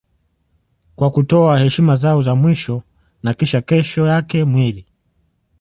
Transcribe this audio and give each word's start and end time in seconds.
Kwa 0.95 1.11
kutoa 1.11 1.59
heshima 1.59 1.95
zao 1.95 2.21
za 2.21 2.35
mwisho 2.35 2.83
na 3.23 3.33
kisha 3.33 3.61
kesho 3.61 4.07
yake 4.07 4.43
mwili 4.45 4.85